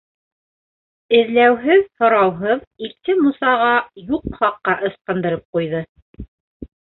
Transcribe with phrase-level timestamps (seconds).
[1.17, 3.69] Эҙләүһеҙ-һорауһыҙ итсе Мусаға
[4.13, 5.83] юҡ хаҡҡа ысҡындырып ҡуйҙы.